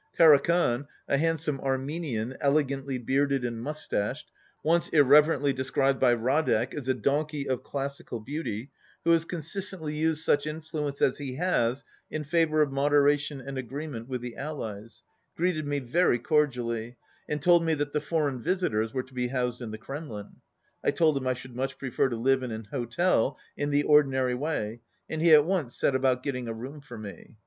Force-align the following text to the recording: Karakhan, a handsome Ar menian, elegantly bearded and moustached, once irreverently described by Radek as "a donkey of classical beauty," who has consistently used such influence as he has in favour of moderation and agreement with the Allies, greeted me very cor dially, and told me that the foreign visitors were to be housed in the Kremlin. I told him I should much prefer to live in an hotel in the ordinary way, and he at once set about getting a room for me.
Karakhan, 0.17 0.87
a 1.07 1.15
handsome 1.15 1.59
Ar 1.61 1.77
menian, 1.77 2.35
elegantly 2.41 2.97
bearded 2.97 3.45
and 3.45 3.61
moustached, 3.61 4.31
once 4.63 4.87
irreverently 4.87 5.53
described 5.53 5.99
by 5.99 6.15
Radek 6.15 6.73
as 6.73 6.87
"a 6.87 6.95
donkey 6.95 7.47
of 7.47 7.61
classical 7.63 8.19
beauty," 8.19 8.71
who 9.03 9.11
has 9.11 9.25
consistently 9.25 9.95
used 9.95 10.23
such 10.23 10.47
influence 10.47 11.03
as 11.03 11.19
he 11.19 11.35
has 11.35 11.83
in 12.09 12.23
favour 12.23 12.63
of 12.63 12.71
moderation 12.71 13.41
and 13.41 13.59
agreement 13.59 14.07
with 14.09 14.21
the 14.21 14.35
Allies, 14.37 15.03
greeted 15.37 15.67
me 15.67 15.77
very 15.77 16.17
cor 16.17 16.47
dially, 16.47 16.95
and 17.29 17.39
told 17.39 17.63
me 17.63 17.75
that 17.75 17.93
the 17.93 18.01
foreign 18.01 18.41
visitors 18.41 18.95
were 18.95 19.03
to 19.03 19.13
be 19.13 19.27
housed 19.27 19.61
in 19.61 19.69
the 19.69 19.77
Kremlin. 19.77 20.37
I 20.83 20.89
told 20.89 21.15
him 21.15 21.27
I 21.27 21.35
should 21.35 21.55
much 21.55 21.77
prefer 21.77 22.09
to 22.09 22.15
live 22.15 22.41
in 22.41 22.49
an 22.49 22.63
hotel 22.71 23.37
in 23.55 23.69
the 23.69 23.83
ordinary 23.83 24.33
way, 24.33 24.81
and 25.07 25.21
he 25.21 25.31
at 25.31 25.45
once 25.45 25.77
set 25.79 25.93
about 25.93 26.23
getting 26.23 26.47
a 26.47 26.53
room 26.55 26.81
for 26.81 26.97
me. 26.97 27.35